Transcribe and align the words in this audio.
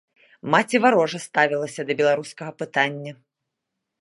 Маці 0.53 0.81
варожа 0.85 1.19
ставілася 1.27 1.81
да 1.91 1.97
беларускага 2.01 2.51
пытання. 2.63 3.13